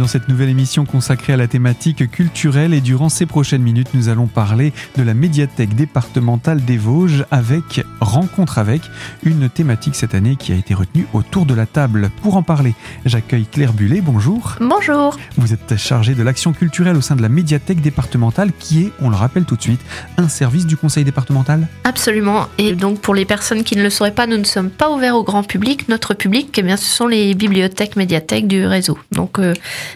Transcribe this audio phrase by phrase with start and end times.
[0.00, 4.08] dans cette nouvelle émission consacrée à la thématique culturelle et durant ces prochaines minutes, nous
[4.08, 8.80] allons parler de la médiathèque départementale des Vosges avec Rencontre avec,
[9.24, 12.10] une thématique cette année qui a été retenue autour de la table.
[12.22, 12.74] Pour en parler,
[13.04, 14.56] j'accueille Claire Bullet, bonjour.
[14.58, 15.18] Bonjour.
[15.36, 19.10] Vous êtes chargée de l'action culturelle au sein de la médiathèque départementale qui est, on
[19.10, 19.82] le rappelle tout de suite,
[20.16, 22.46] un service du conseil départemental Absolument.
[22.56, 25.16] Et donc pour les personnes qui ne le sauraient pas, nous ne sommes pas ouverts
[25.16, 25.90] au grand public.
[25.90, 28.98] Notre public, eh bien, ce sont les bibliothèques médiathèques du réseau.
[29.12, 29.38] Donc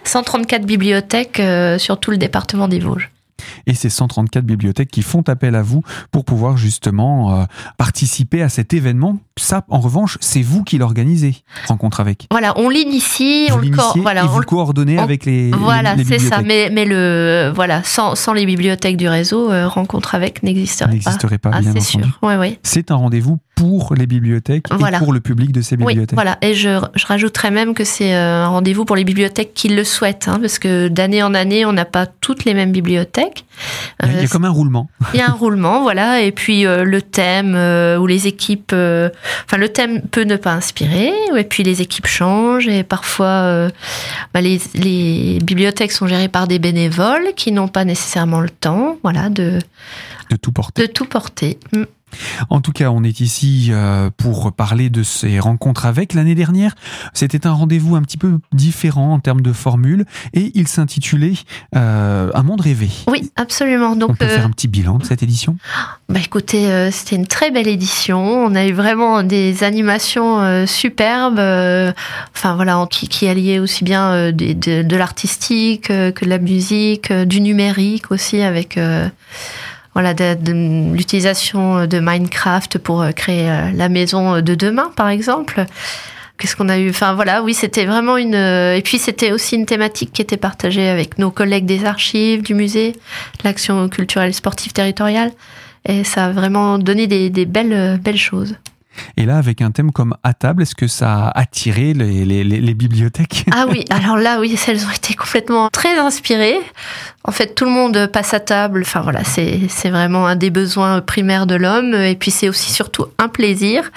[0.04, 3.10] 134 euh, bibliothèques euh, sur tout le département des Vosges
[3.66, 7.44] et ces 134 bibliothèques qui font appel à vous pour pouvoir justement euh,
[7.76, 9.18] participer à cet événement.
[9.36, 11.36] Ça, en revanche, c'est vous qui l'organisez,
[11.66, 12.26] rencontre avec.
[12.30, 13.70] Voilà, on l'initie, on le
[14.00, 16.42] voilà, et vous le coordonnez avec les Voilà, c'est ça.
[16.42, 20.94] Mais, mais le voilà, sans, sans les bibliothèques du réseau, rencontre avec n'existerait pas.
[20.94, 22.18] N'existerait pas, bien ah, c'est sûr.
[22.22, 22.58] Ouais, ouais.
[22.62, 26.10] C'est un rendez-vous pour les bibliothèques et pour le public de ces bibliothèques.
[26.10, 26.38] Oui, voilà.
[26.42, 29.84] Et je, je rajouterais même que c'est euh, un rendez-vous pour les bibliothèques qui le
[29.84, 33.44] souhaitent, hein, parce que d'année en année, on n'a pas toutes les mêmes bibliothèques.
[34.02, 34.88] Il y a, euh, comme un roulement.
[35.14, 36.20] Il y a un roulement, voilà.
[36.22, 37.54] Et puis euh, le thème
[38.00, 42.68] ou les équipes, enfin le thème peut ne pas inspirer, et puis les équipes changent
[42.68, 43.68] et parfois
[44.32, 48.98] bah, les, les bibliothèques sont gérées par des bénévoles qui n'ont pas nécessairement le temps,
[49.02, 49.58] voilà, de
[50.30, 50.82] de tout porter.
[50.82, 51.58] De tout porter.
[51.72, 51.84] Mm.
[52.50, 56.14] En tout cas, on est ici euh, pour parler de ces rencontres avec.
[56.14, 56.74] L'année dernière,
[57.12, 61.34] c'était un rendez-vous un petit peu différent en termes de formule et il s'intitulait
[61.74, 62.88] euh, Un monde rêvé.
[63.08, 63.96] Oui, absolument.
[63.96, 65.56] Donc, on peut faire un petit bilan de cette édition?
[66.08, 68.20] Bah Écoutez, euh, c'était une très belle édition.
[68.20, 74.52] On a eu vraiment des animations superbes, enfin voilà, qui, qui alliaient aussi bien de,
[74.52, 78.78] de, de l'artistique que de la musique, du numérique aussi avec
[79.94, 85.64] voilà, de, l'utilisation de Minecraft pour euh, créer euh, la maison de demain, par exemple.
[86.36, 86.90] Qu'est-ce qu'on a eu?
[86.90, 88.34] Enfin voilà, oui, c'était vraiment une.
[88.34, 92.42] Euh, et puis c'était aussi une thématique qui était partagée avec nos collègues des archives,
[92.42, 92.96] du musée,
[93.44, 95.30] l'action culturelle sportive territoriale.
[95.86, 98.56] Et ça a vraiment donné des, des belles, belles choses.
[99.16, 102.44] Et là, avec un thème comme à table, est-ce que ça a attiré les, les,
[102.44, 103.44] les, bibliothèques?
[103.52, 106.60] Ah oui, alors là, oui, elles ont été complètement très inspirées.
[107.26, 108.82] En fait, tout le monde passe à table.
[108.82, 111.94] Enfin voilà, c'est vraiment un des besoins primaires de l'homme.
[111.94, 113.90] Et puis c'est aussi surtout un plaisir.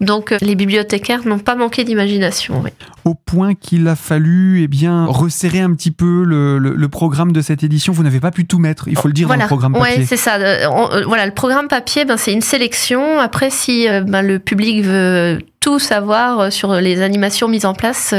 [0.00, 2.60] Donc les bibliothécaires n'ont pas manqué d'imagination.
[2.62, 2.70] Oui.
[3.04, 7.40] Au point qu'il a fallu eh bien, resserrer un petit peu le, le, programme de
[7.40, 7.92] cette édition.
[7.92, 9.96] Vous n'avez pas pu tout mettre, il faut le dire, dans le programme papier.
[9.98, 10.36] Oui, c'est ça.
[10.36, 13.18] Euh, euh, voilà, le programme papier, ben, c'est une sélection.
[13.18, 18.14] Après, si euh, ben, le public veut tout savoir sur les animations mises en place,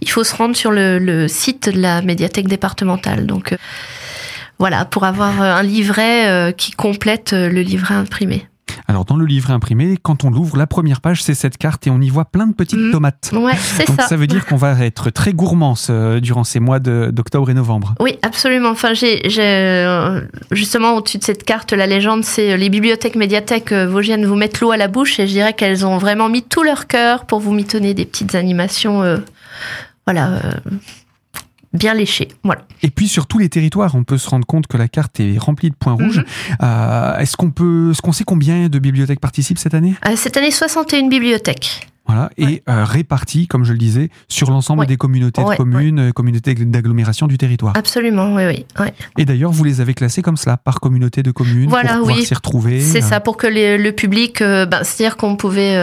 [0.00, 3.26] il faut se rendre sur le, le site de la médiathèque départementale.
[3.26, 3.54] Donc
[4.58, 8.48] voilà, pour avoir un livret qui complète le livret imprimé.
[8.90, 11.90] Alors dans le livret imprimé, quand on l'ouvre, la première page c'est cette carte et
[11.90, 12.92] on y voit plein de petites mmh.
[12.92, 13.30] tomates.
[13.34, 14.08] Ouais, c'est ça.
[14.08, 15.74] ça veut dire qu'on va être très gourmand
[16.22, 17.94] durant ces mois d'octobre et novembre.
[18.00, 18.70] Oui, absolument.
[18.70, 23.72] Enfin, j'ai euh, justement au-dessus de cette carte la légende, c'est euh, les bibliothèques médiathèques
[23.72, 26.42] euh, vosgiennes vous mettent l'eau à la bouche et je dirais qu'elles ont vraiment mis
[26.42, 29.20] tout leur cœur pour vous mitonner des petites animations.
[30.06, 30.40] voilà
[31.72, 32.28] bien léché.
[32.44, 32.62] Voilà.
[32.82, 35.38] Et puis sur tous les territoires, on peut se rendre compte que la carte est
[35.38, 36.04] remplie de points mhm.
[36.04, 36.24] rouges.
[36.62, 39.94] Euh, est-ce qu'on peut, ce qu'on sait combien de bibliothèques participent cette année?
[40.06, 41.88] Euh, Cette année, 61 bibliothèques.
[42.06, 46.54] Voilà, et euh, réparties, comme je le disais, sur l'ensemble des communautés de communes, communautés
[46.54, 47.76] d'agglomération du territoire.
[47.76, 48.86] Absolument, oui, oui.
[49.18, 52.24] Et d'ailleurs, vous les avez classés comme cela, par communauté de communes, voilà, pour pouvoir
[52.24, 52.80] s'y retrouver.
[52.80, 55.76] C'est ça, pour que le public, ben, c'est-à-dire qu'on pouvait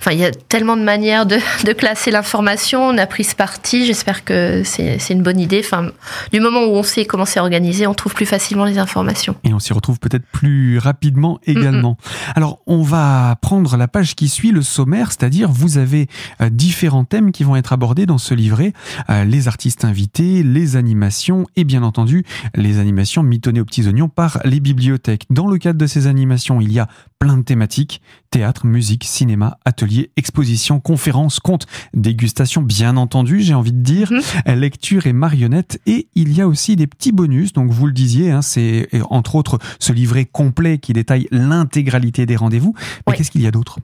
[0.00, 2.82] Enfin, il y a tellement de manières de, de classer l'information.
[2.82, 3.86] On a pris ce parti.
[3.86, 5.60] J'espère que c'est une bonne idée.
[5.64, 5.90] Enfin,
[6.32, 9.34] du moment où on sait comment c'est organisé, on trouve plus facilement les informations.
[9.44, 11.96] Et on s'y retrouve peut-être plus rapidement également.
[12.34, 16.08] Alors, on va prendre la page qui suit le sommaire, c'est-à-dire vous avez
[16.40, 18.72] euh, différents thèmes qui vont être abordés dans ce livret.
[19.10, 24.08] Euh, les artistes invités, les animations et bien entendu les animations mitonnées aux petits oignons
[24.08, 25.24] par les bibliothèques.
[25.30, 26.88] Dans le cadre de ces animations, il y a
[27.18, 33.72] plein de thématiques, théâtre, musique, cinéma, ateliers, expositions, conférences, contes, dégustation, bien entendu, j'ai envie
[33.72, 34.54] de dire, mhm.
[34.54, 35.80] lecture et marionnettes.
[35.86, 39.34] Et il y a aussi des petits bonus, donc vous le disiez, hein, c'est entre
[39.34, 42.74] autres ce livret complet qui détaille l'intégralité des rendez-vous.
[43.06, 43.78] Mais qu'est-ce qu'il y a d'autre?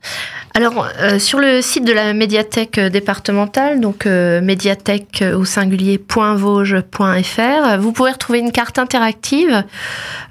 [0.54, 7.92] Alors, euh, sur le site de la médiathèque départementale, donc euh, médiathèque au singulier.vauge.fr, vous
[7.92, 9.64] pourrez retrouver une carte interactive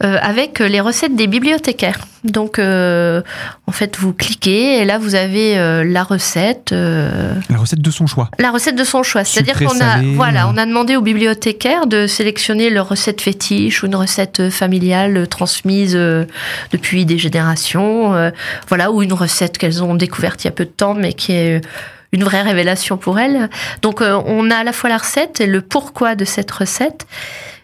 [0.03, 2.07] euh, avec les recettes des bibliothécaires.
[2.23, 3.21] Donc, euh,
[3.67, 6.71] en fait, vous cliquez et là, vous avez euh, la recette.
[6.71, 8.29] Euh, la recette de son choix.
[8.39, 9.23] La recette de son choix.
[9.23, 13.87] C'est-à-dire qu'on a, voilà, on a demandé aux bibliothécaires de sélectionner leur recette fétiche ou
[13.87, 15.95] une recette familiale transmise
[16.71, 18.31] depuis des générations.
[18.69, 21.33] voilà, ou une recette qu'elles ont découverte il y a peu de temps, mais qui
[21.33, 21.61] est
[22.13, 23.49] une vraie révélation pour elle.
[23.81, 27.05] Donc on a à la fois la recette et le pourquoi de cette recette.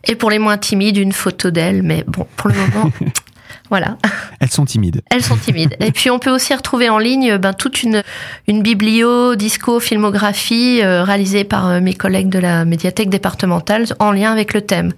[0.08, 1.84] Et pour les moins timides, une photo d'elle.
[1.84, 2.92] Mais bon, pour le moment,
[3.70, 3.98] Voilà.
[4.40, 5.02] Elles sont timides.
[5.12, 5.76] Elles sont timides.
[5.80, 8.04] Et puis on peut aussi retrouver en ligne ben, toute une,
[8.48, 14.12] une biblio, disco, filmographie euh, réalisée par euh, mes collègues de la médiathèque départementale en
[14.12, 14.94] lien avec le thème.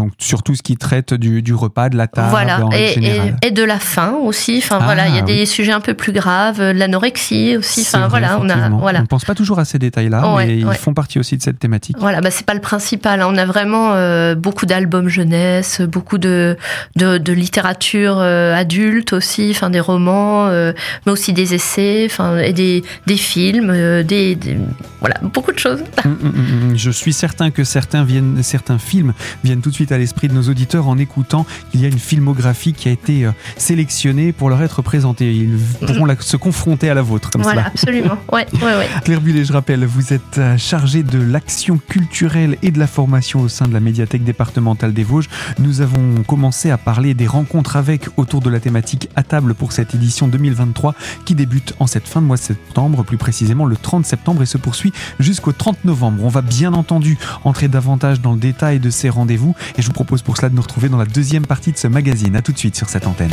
[0.00, 2.64] Donc surtout ce qui traite du, du repas, de la table, voilà.
[2.64, 3.36] en et, général.
[3.42, 4.60] Et, et, de la faim aussi.
[4.64, 5.36] Enfin Ah, voilà, il y a oui.
[5.40, 7.82] des sujets un peu plus graves, euh, l'anorexie aussi.
[7.82, 9.00] Enfin voilà, on a voilà.
[9.00, 10.74] On ne pense pas toujours à ces détails-là, mais ouais.
[10.74, 11.96] ils font partie aussi de cette thématique.
[12.00, 13.20] Voilà, bah c'est pas le principal.
[13.20, 13.26] hein.
[13.28, 16.56] On a vraiment euh, beaucoup d'albums jeunesse, beaucoup de
[16.96, 20.72] de, de littérature euh, adulte aussi, enfin des romans, euh,
[21.04, 24.56] mais aussi des essais, enfin et des des films, des, des-
[25.00, 25.82] voilà beaucoup de choses.
[26.06, 26.32] Hum, hum,
[26.70, 26.76] hum.
[26.76, 29.12] Je suis certain que certains, viennent, certains films
[29.44, 31.98] viennent tout de suite à l'esprit de nos auditeurs en écoutant qu'il y a une
[31.98, 35.32] filmographie qui a été euh, sélectionnée pour leur être présentée.
[35.32, 35.56] Ils
[35.86, 37.70] pourront la- se confronter à la vôtre comme voilà, cela.
[37.72, 38.16] absolument.
[38.32, 38.88] Ouais, ouais, ouais.
[39.04, 43.40] Claire Bullet, je rappelle, vous êtes euh, chargée de l'action culturelle et de la formation
[43.40, 45.28] au sein de la médiathèque départementale des Vosges.
[45.58, 49.72] Nous avons commencé à parler des rencontres avec autour de la thématique à table pour
[49.72, 50.94] cette édition 2023
[51.24, 54.46] qui débute en cette fin de mois de septembre, plus précisément le 30 septembre et
[54.46, 56.22] se poursuit jusqu'au 30 novembre.
[56.24, 59.92] On va bien entendu entrer davantage dans le détail de ces rendez-vous et je vous
[59.92, 62.36] propose pour cela de nous retrouver dans la deuxième partie de ce magazine.
[62.36, 63.32] A tout de suite sur cette antenne.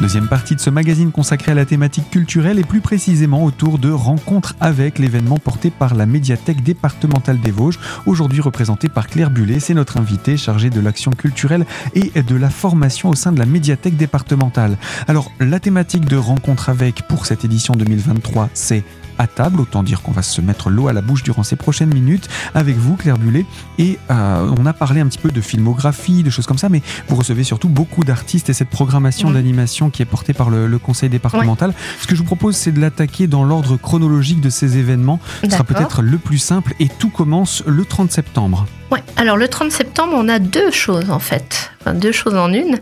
[0.00, 3.90] Deuxième partie de ce magazine consacré à la thématique culturelle et plus précisément autour de
[3.90, 9.58] rencontres avec l'événement porté par la médiathèque départementale des Vosges, aujourd'hui représentée par Claire Bullet.
[9.58, 13.46] C'est notre invitée chargée de l'action culturelle et de la formation au sein de la
[13.46, 14.76] médiathèque départementale.
[15.08, 18.84] Alors, la thématique de rencontres avec pour cette édition 2023, c'est
[19.18, 21.92] à table, autant dire qu'on va se mettre l'eau à la bouche durant ces prochaines
[21.92, 23.44] minutes avec vous, Claire Bullet.
[23.78, 26.82] Et euh, on a parlé un petit peu de filmographie, de choses comme ça, mais
[27.08, 29.34] vous recevez surtout beaucoup d'artistes et cette programmation Mhm.
[29.34, 31.72] d'animation qui est portée par le, le conseil départemental.
[32.00, 35.20] Ce que je vous propose, c'est de l'attaquer dans l'ordre chronologique de ces événements.
[35.44, 38.66] Ce sera peut-être le plus simple et tout commence le 30 septembre.
[38.90, 39.02] Ouais.
[39.16, 42.78] Alors le 30 septembre, on a deux choses en fait, enfin, deux choses en une.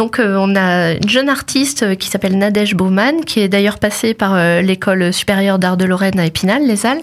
[0.00, 3.78] Donc euh, on a une jeune artiste euh, qui s'appelle Nadège Baumann, qui est d'ailleurs
[3.78, 7.02] passée par euh, l'école supérieure d'art de Lorraine à Épinal, les Halles,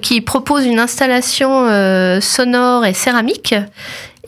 [0.00, 1.66] qui propose une installation
[2.22, 3.54] sonore et céramique.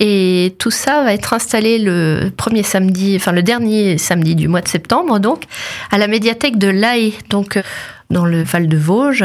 [0.01, 4.61] Et tout ça va être installé le premier samedi, enfin le dernier samedi du mois
[4.61, 5.45] de septembre, donc
[5.91, 7.59] à la médiathèque de l'AE, donc
[8.11, 9.23] dans le Val de Vosges.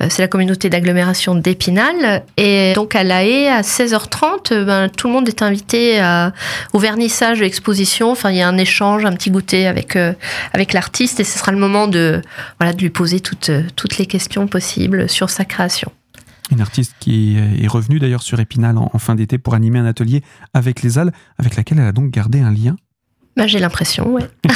[0.00, 2.22] Euh, C'est la communauté d'agglomération d'Épinal.
[2.36, 6.32] Et donc à La Haye, à 16h30, euh, ben, tout le monde est invité à,
[6.72, 8.10] au vernissage de l'exposition.
[8.10, 10.12] Enfin, il y a un échange, un petit goûter avec, euh,
[10.52, 12.22] avec l'artiste et ce sera le moment de,
[12.58, 15.92] voilà, de lui poser toutes, euh, toutes les questions possibles sur sa création.
[16.50, 19.86] Une artiste qui est revenue d'ailleurs sur Épinal en, en fin d'été pour animer un
[19.86, 22.74] atelier avec les Halles, avec laquelle elle a donc gardé un lien.
[23.36, 24.22] Ben, J'ai l'impression, ouais.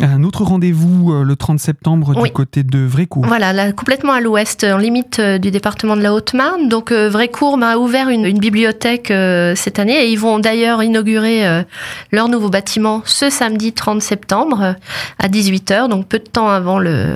[0.00, 2.28] Un autre rendez-vous euh, le 30 septembre Oui.
[2.28, 3.26] du côté de Vrécourt.
[3.26, 6.68] Voilà, là, complètement à l'ouest, en limite euh, du département de la Haute-Marne.
[6.68, 10.82] Donc, euh, Vrécourt m'a ouvert une, une bibliothèque euh, cette année et ils vont d'ailleurs
[10.82, 11.62] inaugurer
[12.10, 14.76] leur nouveau bâtiment ce samedi 30 septembre
[15.18, 17.14] à 18h, donc peu de temps avant le,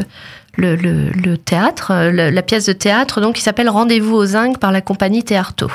[0.57, 4.59] le, le, le théâtre, le- la pièce de théâtre, donc qui s'appelle Rendez-vous aux Zinc
[4.59, 5.69] par la compagnie Théarto.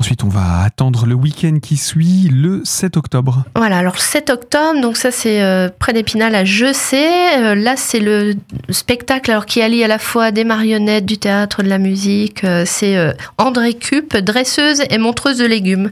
[0.00, 3.44] Ensuite, on va attendre le week-end qui suit, le 7 octobre.
[3.56, 7.38] Voilà, alors le 7 octobre, donc ça c'est euh, près d'Épinal à Je sais.
[7.38, 8.34] Euh, là c'est le
[8.70, 12.44] spectacle alors qui allie à la fois des marionnettes, du théâtre, de la musique.
[12.44, 15.90] Euh, c'est André Cup, dresseuse et montreuse de légumes.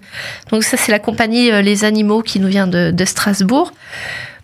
[0.51, 3.73] Donc ça c'est la compagnie Les Animaux qui nous vient de Strasbourg.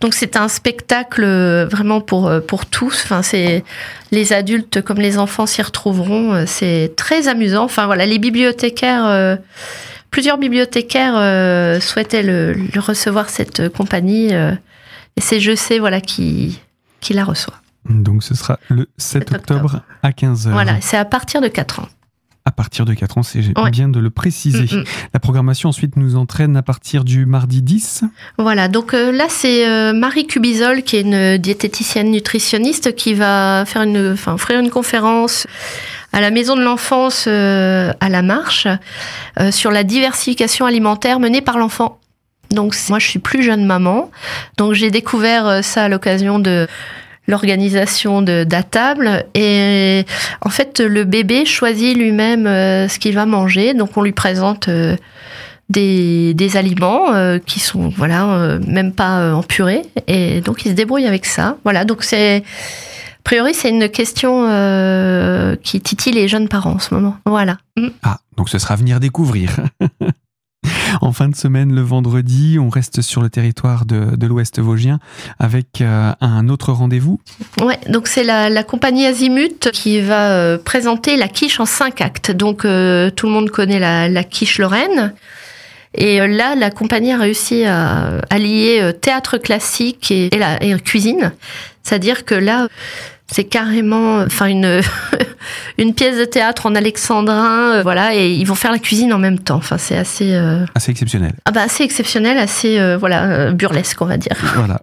[0.01, 3.03] Donc c'est un spectacle euh, vraiment pour euh, pour tous.
[3.05, 3.65] Enfin c'est
[4.13, 6.35] les adultes comme les enfants s'y retrouveront.
[6.35, 7.65] Euh, C'est très amusant.
[7.65, 9.07] Enfin voilà les bibliothécaires.
[9.07, 9.37] euh,
[10.11, 14.53] Plusieurs bibliothécaires euh, souhaitaient le, le recevoir cette compagnie euh,
[15.17, 16.61] et c'est Je sais voilà qui
[17.01, 17.55] qui la reçoit.
[17.91, 19.83] Donc ce sera le 7 7 octobre octobre.
[20.03, 20.51] à 15h.
[20.51, 21.89] Voilà, c'est à partir de 4 ans.
[22.49, 23.71] À partir de 4 ans, c'est Ouais.
[23.71, 24.75] bien de le préciser.
[24.75, 24.85] Mm, mm.
[25.13, 28.05] La programmation ensuite nous entraîne à partir du mardi 10.
[28.39, 33.65] Voilà, donc euh, là c'est euh, Marie Cubizol qui est une diététicienne nutritionniste qui va
[33.67, 35.47] faire une, enfin offrir une conférence
[36.15, 38.67] à la maison de l'enfance euh, à la marche
[39.51, 42.01] sur la diversification alimentaire menée par l'enfant.
[42.51, 44.11] Donc moi je suis plus jeune maman,
[44.57, 46.67] donc j'ai découvert ça à l'occasion de
[47.29, 50.05] l'organisation de d'à table et
[50.41, 54.69] en fait le bébé choisit lui-même euh, ce qu'il va manger, donc on lui présente
[54.69, 54.97] euh,
[55.69, 60.65] des, des aliments euh, qui sont voilà euh, même pas euh, en purée et donc
[60.65, 62.43] il se débrouille avec ça voilà donc c'est
[63.25, 64.47] priori, c'est une question
[65.63, 67.19] qui titille les jeunes parents en ce moment.
[67.27, 67.59] Voilà.
[68.03, 69.51] Ah, donc ce sera venir découvrir.
[71.01, 74.99] en fin de semaine, le vendredi, on reste sur le territoire de, l'Ouest vosgien
[75.39, 77.21] avec euh, un autre rendez-vous.
[77.61, 82.31] Ouais, donc c'est la, compagnie Azimut qui va euh, présenter la quiche en cinq actes.
[82.31, 85.15] Donc tout le monde connaît la, quiche Lorraine.
[85.95, 91.33] Et là, la compagnie a réussi à allier théâtre classique et, et cuisine.
[91.83, 92.69] C'est-à-dire que là,
[93.31, 94.81] c'est carrément, enfin une
[95.79, 99.19] une pièce de théâtre en alexandrin, euh, voilà, et ils vont faire la cuisine en
[99.19, 99.57] même temps.
[99.57, 101.35] Enfin, c'est assez euh, assez exceptionnel.
[101.45, 104.37] Ah bah assez exceptionnel, assez euh, voilà burlesque, on va dire.
[104.59, 104.81] Voilà,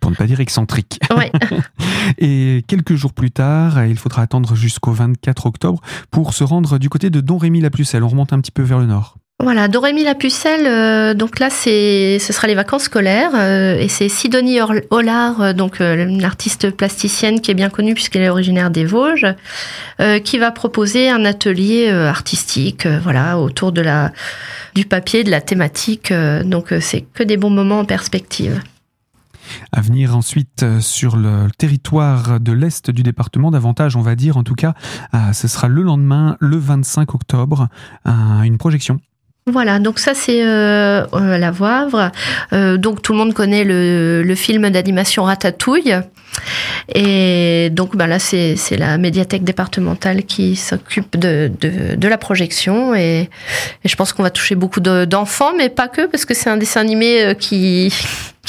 [0.00, 0.98] pour ne pas dire excentrique.
[1.14, 1.30] Ouais.
[2.18, 5.80] et quelques jours plus tard, il faudra attendre jusqu'au 24 octobre
[6.10, 8.02] pour se rendre du côté de Don Rémy la Pucelle.
[8.02, 9.18] On remonte un petit peu vers le nord.
[9.38, 13.88] Voilà, Dorémy la Pucelle, euh, donc là c'est ce sera les vacances scolaires euh, et
[13.88, 18.70] c'est Sidonie Hollard, euh, donc une artiste plasticienne qui est bien connue puisqu'elle est originaire
[18.70, 19.26] des Vosges,
[20.24, 24.12] qui va proposer un atelier artistique, voilà, autour de la
[24.74, 26.12] du papier, de la thématique.
[26.44, 28.62] donc c'est que des bons moments en perspective.
[29.70, 34.42] À venir ensuite sur le territoire de l'Est du département, davantage on va dire en
[34.42, 34.74] tout cas,
[35.32, 37.68] ce sera le lendemain, le 25 octobre,
[38.06, 38.98] une projection
[39.48, 42.10] voilà, donc ça c'est euh, euh, la Voivre.
[42.52, 45.94] Euh, donc tout le monde connaît le, film d'animation Ratatouille.
[46.92, 51.52] Et donc bah là, c'est la médiathèque départementale qui s'occupe de,
[52.08, 52.96] la projection.
[52.96, 53.30] Et,
[53.84, 56.80] je pense qu'on va toucher beaucoup d'enfants, mais pas que, parce que c'est un dessin
[56.80, 57.94] animé qui,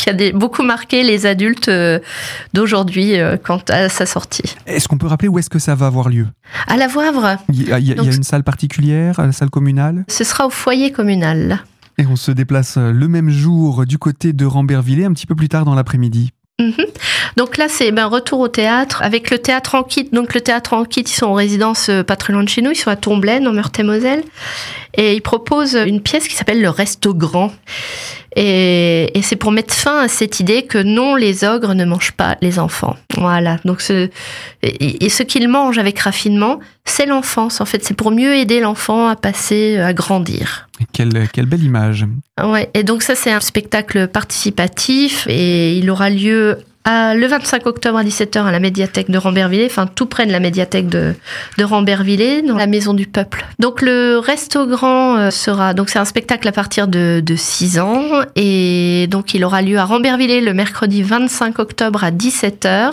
[0.08, 2.00] qui a des, beaucoup marqué les adultes euh,
[2.54, 4.56] d'aujourd'hui euh, quant à sa sortie.
[4.66, 6.28] Est-ce qu'on peut rappeler où est-ce que ça va avoir lieu?
[6.66, 7.36] À la Voivre.
[7.52, 10.06] Il y a, il y a une salle particulière, la salle communale?
[10.08, 11.60] Ce sera au foyer communal.
[11.98, 15.50] Et on se déplace le même jour du côté de Rambervillers, un petit peu plus
[15.50, 16.32] tard dans l'après-midi.
[16.60, 16.88] Mhm.
[17.36, 20.10] Donc là, c'est ben, retour au théâtre avec le théâtre en kit.
[20.12, 22.64] Donc le théâtre en kit, ils sont en résidence euh, pas très loin de chez
[22.64, 24.24] nous, ils sont à Tomblaine, en Meurthe-et-Moselle.
[24.96, 27.52] Et ils proposent une pièce qui s'appelle Le Resto Grand.
[28.36, 32.38] Et, c'est pour mettre fin à cette idée que non, les ogres ne mangent pas
[32.42, 32.96] les enfants.
[33.18, 33.58] Voilà.
[33.66, 34.10] Donc ce,
[34.64, 37.62] et, ce qu'ils mangent avec raffinement, c'est l'enfance.
[37.62, 40.67] En fait, c'est pour mieux aider l'enfant à passer, à grandir.
[40.94, 42.06] Quelle, belle image.
[42.44, 42.70] Ouais.
[42.74, 48.04] Et donc ça, c'est un spectacle participatif et il aura lieu le 25 octobre à
[48.04, 51.14] 17h à la médiathèque de Rambervillers, enfin tout près de la médiathèque de,
[51.58, 53.46] de Rambervillers, dans la Maison du Peuple.
[53.60, 57.80] Donc le Resto Grand euh, sera, donc c'est un spectacle à partir de, de 6
[57.80, 58.04] ans,
[58.36, 62.92] et donc il aura lieu à Rambervillers le mercredi 25 octobre à 17h,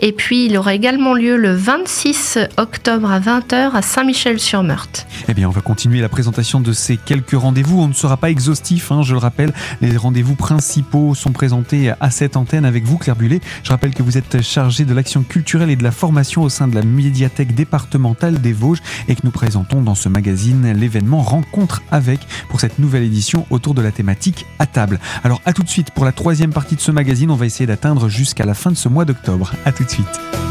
[0.00, 5.06] et puis il aura également lieu le 26 octobre à 20h à Saint-Michel-sur-Meurthe.
[5.28, 7.82] Eh bien, on va continuer la présentation de ces quelques rendez-vous.
[7.82, 9.52] On ne sera pas exhaustif, hein, je le rappelle.
[9.80, 13.17] Les rendez-vous principaux sont présentés à cette antenne avec vous, Claire
[13.62, 16.68] je rappelle que vous êtes chargé de l'action culturelle et de la formation au sein
[16.68, 21.82] de la médiathèque départementale des Vosges et que nous présentons dans ce magazine l'événement Rencontre
[21.90, 25.00] avec pour cette nouvelle édition autour de la thématique à table.
[25.24, 27.66] Alors à tout de suite pour la troisième partie de ce magazine, on va essayer
[27.66, 29.52] d'atteindre jusqu'à la fin de ce mois d'octobre.
[29.64, 30.47] À tout de suite.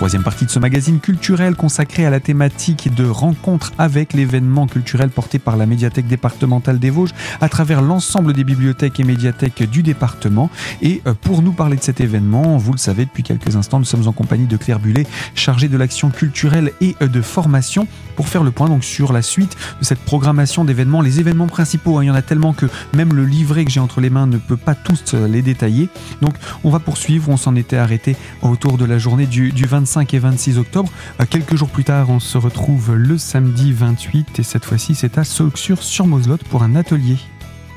[0.00, 5.10] Troisième partie de ce magazine culturel consacré à la thématique de rencontre avec l'événement culturel
[5.10, 7.10] porté par la médiathèque départementale des Vosges
[7.42, 10.48] à travers l'ensemble des bibliothèques et médiathèques du département.
[10.80, 13.84] Et euh, pour nous parler de cet événement, vous le savez, depuis quelques instants, nous
[13.84, 18.28] sommes en compagnie de Claire Bullet, chargée de l'action culturelle et euh, de formation, pour
[18.28, 21.98] faire le point donc sur la suite de cette programmation d'événements, les événements principaux.
[21.98, 22.04] Hein.
[22.04, 22.64] il y en a tellement que
[22.94, 25.90] même le livret que j'ai entre les mains ne peut pas tous euh, les détailler.
[26.22, 29.89] Donc on va poursuivre, on s'en était arrêté autour de la journée du, du 25
[29.90, 30.88] 25 et 26 octobre.
[31.20, 35.18] Euh, quelques jours plus tard, on se retrouve le samedi 28 et cette fois-ci, c'est
[35.18, 37.16] à Saulxure sur Moselotte pour un atelier.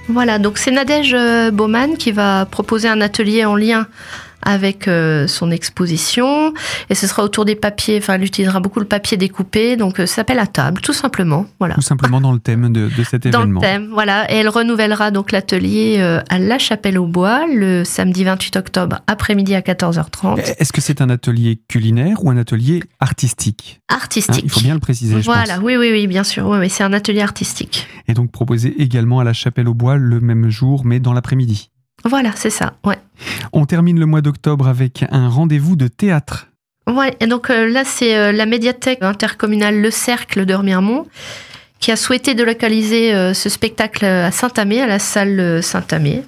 [0.09, 3.87] Voilà, donc c'est Nadège euh, Baumann qui va proposer un atelier en lien
[4.45, 6.53] avec euh, son exposition
[6.89, 7.97] et ce sera autour des papiers.
[7.97, 11.45] Enfin, elle utilisera beaucoup le papier découpé, donc euh, ça s'appelle à table, tout simplement.
[11.59, 11.75] Voilà.
[11.75, 13.45] Tout simplement dans le thème de, de cet événement.
[13.45, 14.31] Dans le thème, voilà.
[14.31, 18.99] Et elle renouvellera donc l'atelier euh, à La Chapelle au Bois le samedi 28 octobre
[19.07, 20.39] après-midi à 14h30.
[20.57, 23.81] Est-ce que c'est un atelier culinaire ou un atelier artistique?
[23.87, 24.35] Artistique.
[24.35, 25.19] Hein, il faut bien le préciser.
[25.21, 26.47] Voilà, oui, oui, oui, bien sûr.
[26.47, 27.87] Oui, oui, c'est un atelier artistique.
[28.07, 31.69] Et donc proposé également à La Chapelle au Bois le même jour, mais dans l'après-midi.
[32.05, 32.97] Voilà, c'est ça, ouais.
[33.53, 36.47] On termine le mois d'octobre avec un rendez-vous de théâtre.
[36.87, 41.07] Ouais, et donc euh, là, c'est euh, la médiathèque intercommunale Le Cercle de Remiremont
[41.79, 46.23] qui a souhaité délocaliser euh, ce spectacle à Saint-Amé, à la salle Saint-Amé.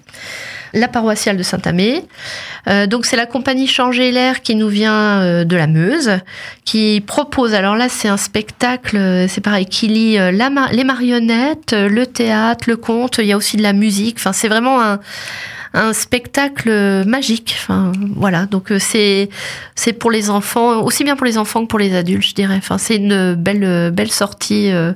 [0.73, 2.03] la paroissiale de Saint-Amé.
[2.89, 6.19] Donc c'est la compagnie Changer l'air qui nous vient de la Meuse,
[6.65, 8.97] qui propose, alors là c'est un spectacle,
[9.29, 13.55] c'est pareil, qui lie la les marionnettes, le théâtre, le conte, il y a aussi
[13.55, 14.99] de la musique, enfin c'est vraiment un,
[15.75, 17.55] un spectacle magique.
[17.59, 18.45] Enfin, voilà.
[18.45, 19.29] Donc c'est
[19.75, 22.55] c'est pour les enfants, aussi bien pour les enfants que pour les adultes, je dirais.
[22.57, 24.95] Enfin, c'est une belle belle sortie à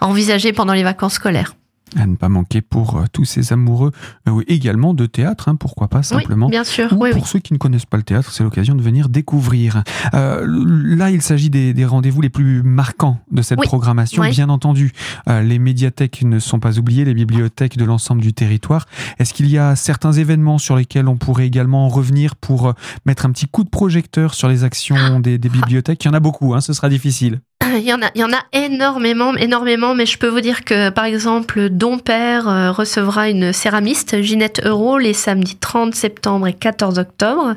[0.00, 1.54] envisager pendant les vacances scolaires
[1.96, 3.90] à ne pas manquer pour euh, tous ces amoureux
[4.28, 6.48] euh, également de théâtre, hein, pourquoi pas simplement.
[6.48, 6.92] bien sûr.
[6.92, 9.82] Ou pour ceux qui ne connaissent pas le théâtre, c'est l'occasion de venir découvrir.
[10.14, 14.22] Euh, là, il s'agit des, rendez-vous les plus marquants de cette programmation.
[14.30, 14.92] Bien entendu,
[15.26, 18.86] les médiathèques ne sont pas oubliées, les bibliothèques de l'ensemble du territoire.
[19.18, 22.74] Est-ce qu'il y a certains événements sur lesquels on pourrait également revenir pour
[23.06, 26.04] mettre un petit coup de projecteur sur les actions des, des bibliothèques?
[26.04, 27.40] Il y en a beaucoup, hein, ce sera difficile.
[27.74, 30.64] Il y en a, il y en a énormément, énormément, mais je peux vous dire
[30.64, 36.46] que, par exemple, Don Père euh, recevra une céramiste, Ginette Euro, les samedis 30 septembre
[36.46, 37.56] et 14 octobre,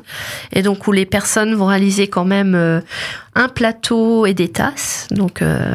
[0.52, 2.80] et donc où les personnes vont réaliser quand même euh,
[3.34, 5.08] un plateau et des tasses.
[5.10, 5.74] Donc euh,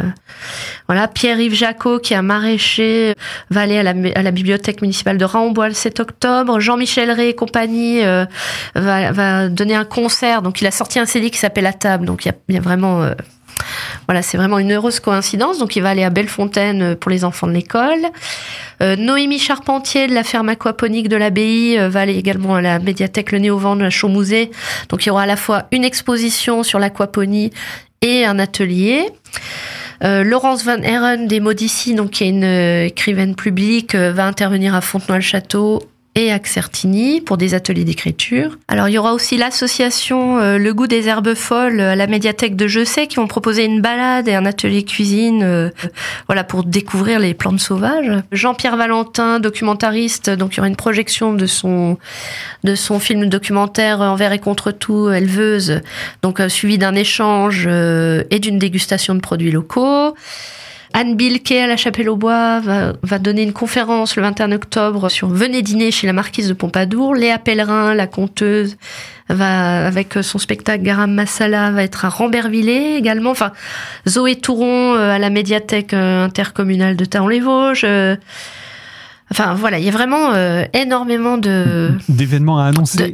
[0.87, 3.15] voilà, Pierre-Yves Jacot, qui est un maraîcher,
[3.49, 6.59] va aller à la, bibliothèque municipale de Rambois le 7 octobre.
[6.59, 10.41] Jean-Michel Rey et compagnie va, va, donner un concert.
[10.41, 12.05] Donc il a sorti un CD qui s'appelle La Table.
[12.05, 13.09] Donc il y a, il y a vraiment
[14.07, 15.59] voilà, c'est vraiment une heureuse coïncidence.
[15.59, 17.99] Donc, il va aller à Bellefontaine euh, pour les enfants de l'école.
[18.81, 22.79] Euh, Noémie Charpentier de la ferme aquaponique de l'abbaye euh, va aller également à la
[22.79, 24.51] médiathèque Le Néovent de la Chaumusée.
[24.89, 27.51] Donc, il y aura à la fois une exposition sur l'aquaponie
[28.01, 29.05] et un atelier.
[30.01, 32.45] Laurence Van Heren des Modici, donc qui est une
[32.85, 35.81] écrivaine publique, va intervenir à Fontenoy-le-Château
[36.15, 38.57] et à Certini pour des ateliers d'écriture.
[38.67, 42.55] Alors il y aura aussi l'association euh, Le goût des herbes folles à la médiathèque
[42.55, 45.69] de Je sais qui vont proposer une balade et un atelier cuisine euh,
[46.27, 48.11] voilà pour découvrir les plantes sauvages.
[48.31, 51.97] Jean-Pierre Valentin, documentariste, donc il y aura une projection de son
[52.63, 55.81] de son film documentaire Envers et contre tout éleveuse,
[56.23, 60.15] donc euh, suivi d'un échange et d'une dégustation de produits locaux.
[60.93, 62.61] Anne Bilquet à la Chapelle-aux-Bois
[63.03, 67.13] va, donner une conférence le 21 octobre sur Venez dîner chez la marquise de Pompadour.
[67.13, 68.77] Léa Pellerin, la conteuse,
[69.29, 73.31] va avec son spectacle Garam Masala va être à Rambervillers également.
[73.31, 73.51] Enfin,
[74.07, 77.83] Zoé Touron euh, à la médiathèque euh, intercommunale de Taon-les-Vosges.
[77.83, 78.15] Euh,
[79.31, 80.33] enfin voilà, il y a vraiment
[80.73, 83.13] énormément de d'événements à annoncer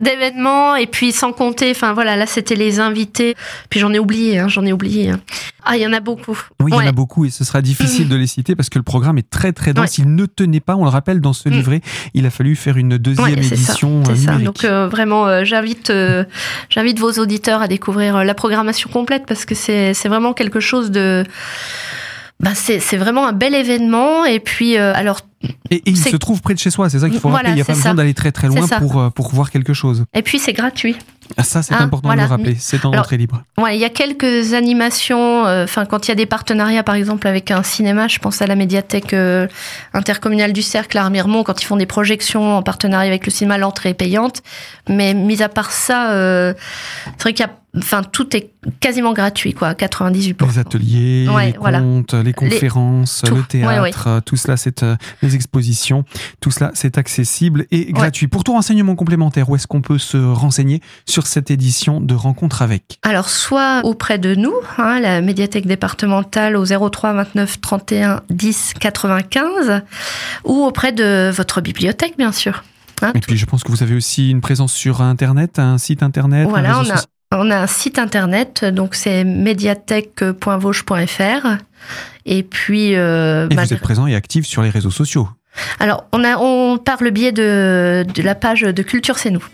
[0.00, 3.36] d'événements et puis sans compter enfin voilà là c'était les invités.
[3.70, 5.20] Puis j'en ai oublié hein, j'en ai oublié hein.
[5.64, 6.38] ah il y en a beaucoup.
[6.60, 8.78] Oui il y en a beaucoup et ce sera difficile de les citer parce que
[8.78, 9.98] le programme est très très dense.
[9.98, 11.52] Il ne tenait pas on le rappelle dans ce mm.
[11.52, 11.80] livret.
[12.14, 14.36] Il a fallu faire une deuxième édition c'est ça.
[14.36, 16.24] donc euh, vraiment euh, j'invite euh,
[16.70, 20.90] j'invite vos auditeurs à découvrir la programmation complète parce que c'est c'est vraiment quelque chose
[20.90, 21.24] de
[22.40, 24.24] bah c'est vraiment un bel événement.
[24.24, 25.22] Et puis alors
[25.70, 27.50] et, il se trouve près de chez soi, c'est ça qu'il faut rappeler.
[27.50, 30.04] Il n'y a pas besoin d'aller très très loin pour, euh, pour voir quelque chose.
[30.14, 30.96] Et puis c'est gratuit.
[31.36, 32.56] Ah, ça, c'est hein, important de le rappeler.
[32.58, 33.42] C'est en entrée libre.
[33.58, 35.46] Ouais, il y a quelques animations.
[35.46, 38.46] Euh, quand il y a des partenariats, par exemple, avec un cinéma, je pense à
[38.46, 39.46] la médiathèque euh,
[39.92, 43.58] intercommunale du Cercle à Armiremont, quand ils font des projections en partenariat avec le cinéma,
[43.58, 44.42] l'entrée est payante.
[44.88, 46.08] Mais mis à part ça,
[47.18, 48.50] c'est vrai qu'il y a enfin tout est
[48.80, 54.84] quasiment gratuit quoi 98% les ateliers les contes les conférences le théâtre tout cela c'est
[55.22, 56.04] les expositions.
[56.40, 58.28] Tout cela, c'est accessible et gratuit.
[58.28, 62.62] Pour tout renseignement complémentaire, où est-ce qu'on peut se renseigner sur cette édition de Rencontre
[62.62, 62.98] avec?
[63.02, 69.82] Alors, soit auprès de nous, hein, la médiathèque départementale au 03 29 31 10 95,
[70.44, 72.64] ou auprès de votre bibliothèque, bien sûr.
[73.02, 76.02] Hein, et puis, je pense que vous avez aussi une présence sur Internet, un site
[76.02, 76.48] Internet.
[76.48, 81.46] Voilà, on a, on a un site internet, donc c'est médiathèque.vauche.fr.
[82.26, 82.96] Et puis.
[82.96, 85.28] Euh, et vous êtes présent et actif sur les réseaux sociaux.
[85.80, 89.44] Alors, on, a, on par le biais de, de la page de Culture C'est nous.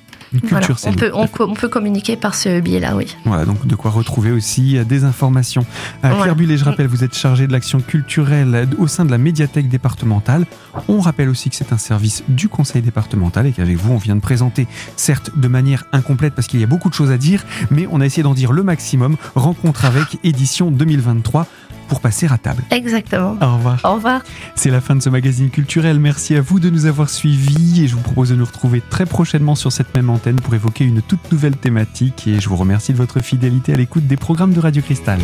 [0.41, 3.17] Culture, on, peut, on, peut, communiquer par ce biais-là, oui.
[3.25, 5.65] Voilà, donc de quoi retrouver aussi euh, des informations.
[6.05, 9.19] Euh, Claire Bullet, je rappelle, vous êtes chargée de l'action culturelle au sein de la
[9.19, 10.47] médiathèque départementale.
[10.89, 14.17] On rappelle aussi que c'est un service du conseil départemental et qu'avec vous, on vient
[14.17, 14.67] de présenter,
[14.97, 18.01] certes de manière incomplète parce qu'il y a beaucoup de choses à dire, mais on
[18.01, 19.17] a essayé d'en dire le maximum.
[19.35, 21.47] Rencontre avec édition 2023
[21.95, 22.65] pour passer à table.
[22.73, 23.37] Exactement.
[23.41, 23.81] Au revoir.
[23.85, 24.23] Au revoir.
[24.57, 26.01] C'est la fin de ce magazine culturel.
[26.01, 29.07] Merci à vous de nous avoir suivis et je vous propose de nous retrouver très
[29.07, 32.93] prochainement sur cette même antenne pour évoquer une toute nouvelle thématique et je vous remercie
[32.93, 35.21] de votre fidélité à l'écoute des programmes de Radio Cristal.